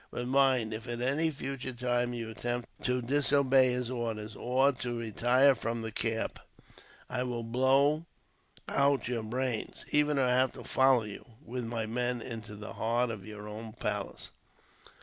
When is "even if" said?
9.91-10.23